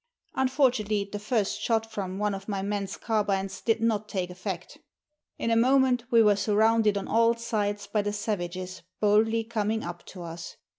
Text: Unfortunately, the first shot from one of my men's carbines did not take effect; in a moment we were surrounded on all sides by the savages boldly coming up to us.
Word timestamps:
Unfortunately, 0.33 1.07
the 1.11 1.19
first 1.19 1.61
shot 1.61 1.91
from 1.91 2.17
one 2.17 2.33
of 2.33 2.47
my 2.47 2.63
men's 2.63 2.97
carbines 2.97 3.61
did 3.61 3.81
not 3.81 4.09
take 4.09 4.31
effect; 4.31 4.79
in 5.37 5.51
a 5.51 5.55
moment 5.55 6.05
we 6.09 6.23
were 6.23 6.35
surrounded 6.35 6.97
on 6.97 7.07
all 7.07 7.35
sides 7.35 7.85
by 7.85 8.01
the 8.01 8.11
savages 8.11 8.81
boldly 8.99 9.43
coming 9.43 9.83
up 9.83 10.03
to 10.07 10.23
us. 10.23 10.57